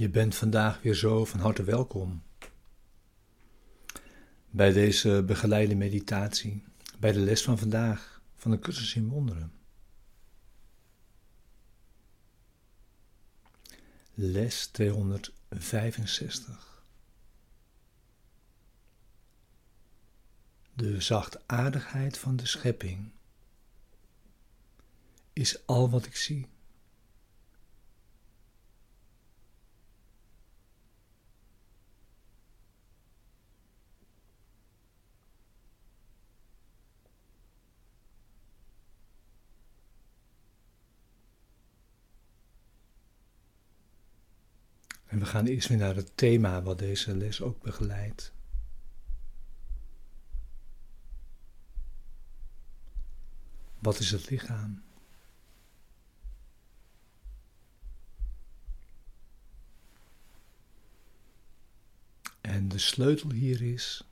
[0.00, 2.22] Je bent vandaag weer zo van harte welkom
[4.50, 6.64] bij deze begeleide meditatie,
[6.98, 9.52] bij de les van vandaag van de cursus in wonderen.
[14.14, 16.84] Les 265.
[20.74, 23.12] De zachtaardigheid van de schepping
[25.32, 26.48] is al wat ik zie.
[45.09, 48.32] En we gaan eerst weer naar het thema wat deze les ook begeleidt.
[53.78, 54.82] Wat is het lichaam?
[62.40, 64.04] En de sleutel hier is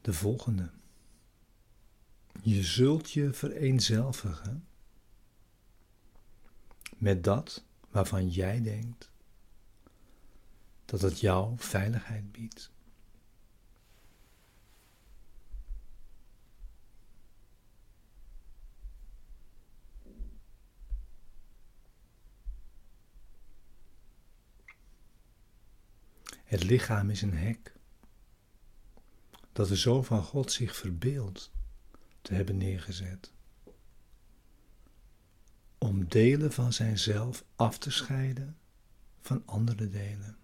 [0.00, 0.70] de volgende.
[2.42, 4.68] Je zult je vereenzelvigen
[7.00, 9.10] met dat waarvan jij denkt
[10.84, 12.72] dat het jou veiligheid biedt.
[26.44, 27.74] Het lichaam is een hek
[29.52, 31.52] dat de Zoon van God zich verbeeldt
[32.22, 33.32] te hebben neergezet
[35.82, 38.56] om delen van zijnzelf af te scheiden
[39.20, 40.36] van andere delen.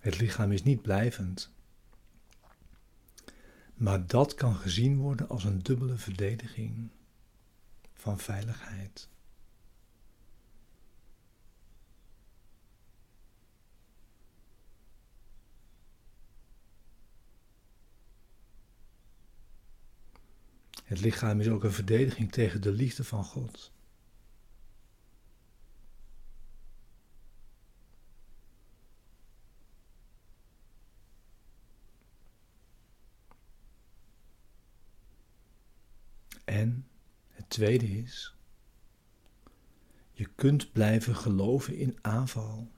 [0.00, 1.50] Het lichaam is niet blijvend,
[3.74, 6.90] maar dat kan gezien worden als een dubbele verdediging
[7.92, 9.08] van veiligheid.
[20.88, 23.72] Het lichaam is ook een verdediging tegen de liefde van God.
[36.44, 36.88] En
[37.30, 38.36] het tweede is,
[40.12, 42.70] je kunt blijven geloven in aanval,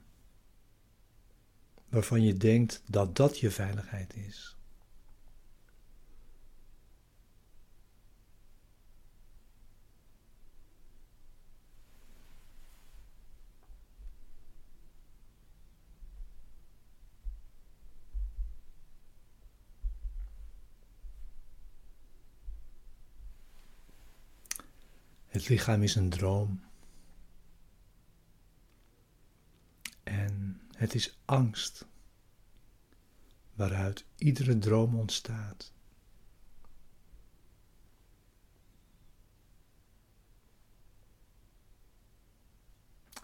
[1.89, 4.60] waarvan je denkt dat dat je veiligheid is.
[25.41, 26.61] Het lichaam is een droom.
[30.03, 31.87] En het is angst
[33.55, 35.73] waaruit iedere droom ontstaat.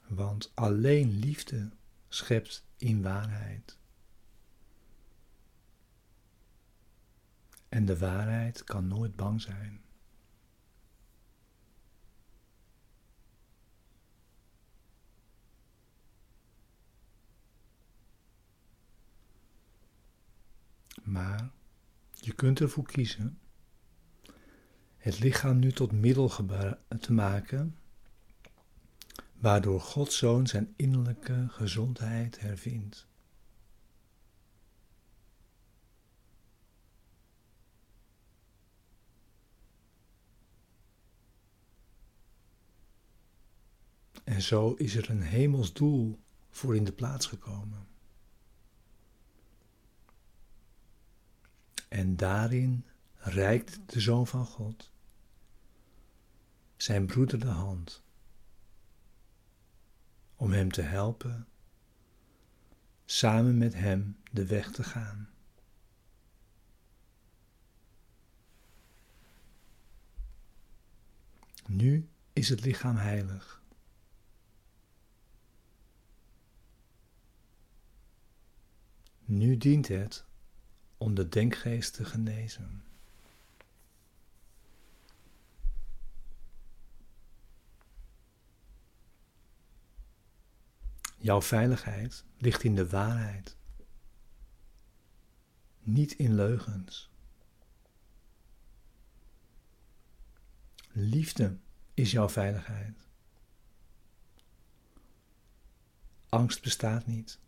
[0.09, 1.71] Want alleen liefde
[2.09, 3.79] schept in waarheid.
[7.69, 9.86] En de waarheid kan nooit bang zijn.
[21.07, 21.51] Maar
[22.13, 23.39] je kunt ervoor kiezen
[24.97, 26.29] het lichaam nu tot middel
[27.01, 27.79] te maken,
[29.35, 33.07] waardoor Gods Zoon zijn innerlijke gezondheid hervindt.
[44.25, 46.21] En zo is er een hemels doel
[46.51, 47.96] voor in de plaats gekomen.
[51.97, 52.85] En daarin
[53.15, 54.93] reikt de Zoon van God
[56.77, 58.03] zijn broeder de hand
[60.35, 61.49] om hem te helpen
[63.05, 65.29] samen met hem de weg te gaan.
[71.67, 73.63] Nu is het lichaam heilig.
[79.25, 80.27] Nu dient het
[80.99, 82.85] om de denkgeest te genezen.
[91.19, 93.57] Jouw veiligheid ligt in de waarheid,
[95.81, 97.11] niet in leugens.
[100.93, 101.59] Liefde
[101.95, 103.09] is jouw veiligheid.
[106.29, 107.39] Angst bestaat niet.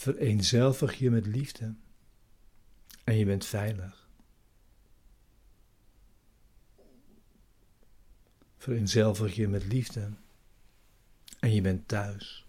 [0.00, 1.74] Vereenzelvig je met liefde
[3.04, 4.08] en je bent veilig.
[8.56, 10.10] Vereenzelvig je met liefde
[11.40, 12.46] en je bent thuis.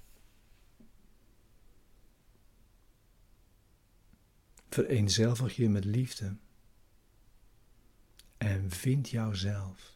[4.70, 6.36] Vereenzelvig je met liefde
[8.38, 9.91] en vind jouzelf.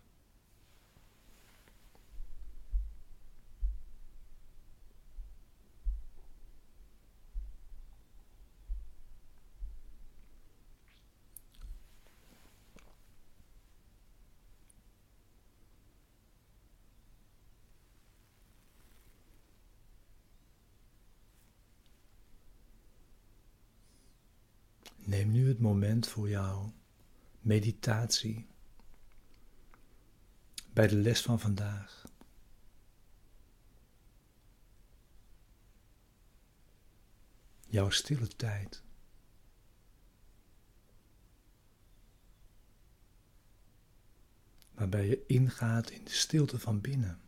[24.96, 26.72] Neem nu het moment voor jou
[27.40, 28.48] meditatie
[30.74, 32.06] bij de les van vandaag.
[37.68, 38.84] Jouw stille tijd.
[44.72, 47.25] Waarbij je ingaat in de stilte van binnen.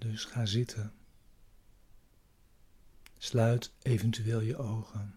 [0.00, 0.92] Dus ga zitten.
[3.18, 5.14] Sluit eventueel je ogen.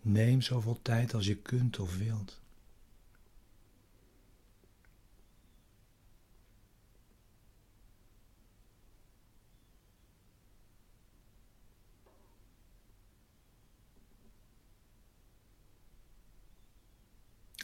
[0.00, 2.40] Neem zoveel tijd als je kunt of wilt.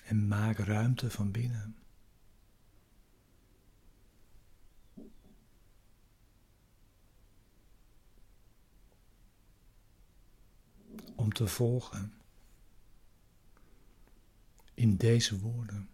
[0.04, 1.76] En maak ruimte van binnen.
[11.14, 12.12] Om te volgen
[14.74, 15.88] in deze woorden,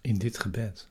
[0.00, 0.89] in dit gebed.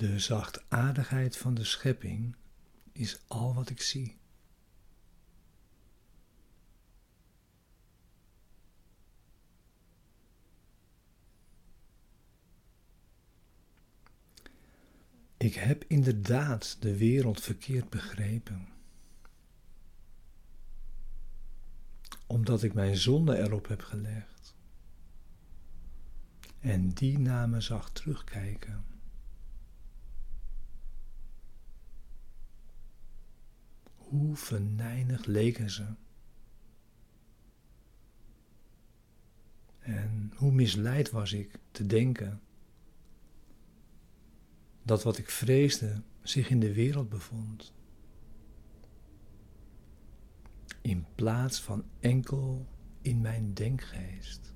[0.00, 2.36] De zachtaardigheid van de schepping
[2.92, 4.18] is al wat ik zie.
[15.36, 18.68] Ik heb inderdaad de wereld verkeerd begrepen.
[22.26, 24.54] Omdat ik mijn zonde erop heb gelegd.
[26.58, 28.89] En die namen zag terugkijken.
[34.10, 35.86] Hoe venijnig leken ze.
[39.78, 42.40] En hoe misleid was ik te denken
[44.82, 47.74] dat wat ik vreesde zich in de wereld bevond.
[50.82, 52.66] In plaats van enkel
[53.00, 54.54] in mijn denkgeest.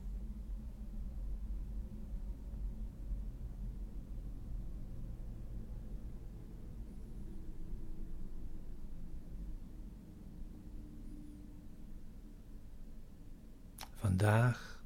[14.04, 14.82] Vandaag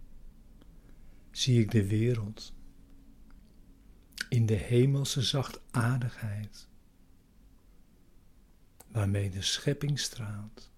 [1.30, 2.52] zie ik de wereld
[4.28, 6.68] in de hemelse zachtaardigheid
[8.88, 10.70] waarmee de schepping straalt.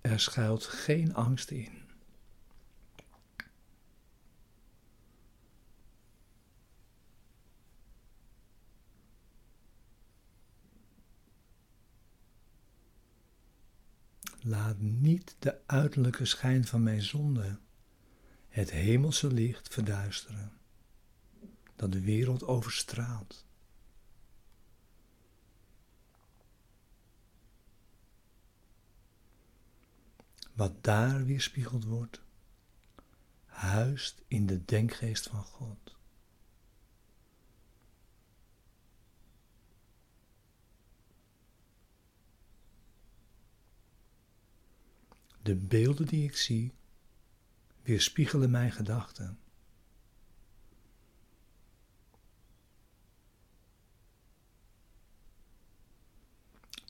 [0.00, 1.82] Er schuilt geen angst in.
[14.44, 14.80] Laat
[15.38, 17.58] de uiterlijke schijn van mijn zonde
[18.48, 20.52] het hemelse licht verduisteren,
[21.76, 23.44] dat de wereld overstraalt.
[30.52, 32.22] Wat daar weerspiegeld wordt,
[33.44, 35.96] huist in de denkgeest van God.
[45.42, 46.72] De beelden die ik zie
[47.82, 49.38] weerspiegelen mijn gedachten.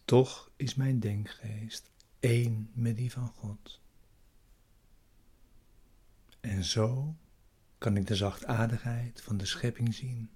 [0.04, 1.90] Toch is mijn denkgeest
[2.20, 3.80] één met die van God.
[6.40, 7.16] En zo
[7.78, 10.30] kan ik de zachtaardigheid van de schepping zien.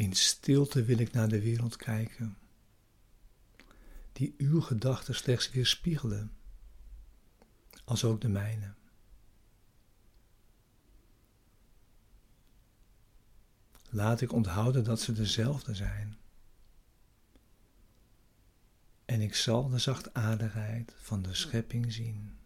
[0.00, 2.36] In stilte wil ik naar de wereld kijken,
[4.12, 6.32] die uw gedachten slechts weerspiegelen,
[7.84, 8.74] als ook de mijne.
[13.88, 16.18] Laat ik onthouden dat ze dezelfde zijn.
[19.04, 22.39] En ik zal de zachtaardigheid van de schepping zien.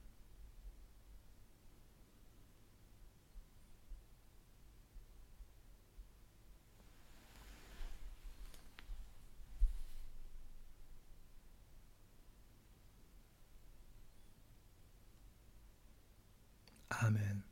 [17.03, 17.43] Amen.